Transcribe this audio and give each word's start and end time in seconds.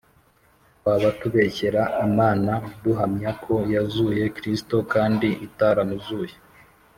twaba 0.77 1.09
tubeshyera 1.19 1.81
Imana 2.07 2.51
duhamya 2.83 3.31
ko 3.43 3.55
yazuye 3.73 4.23
Kristo 4.37 4.75
kandi 4.93 5.27
itaramuzuye 5.47 6.35